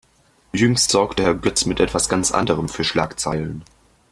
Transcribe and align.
Jüngst 0.51 0.89
sorgte 0.89 1.21
Herr 1.21 1.35
Götz 1.35 1.67
mit 1.67 1.79
etwas 1.79 2.09
ganz 2.09 2.31
anderem 2.31 2.69
für 2.69 2.83
Schlagzeilen. 2.83 3.61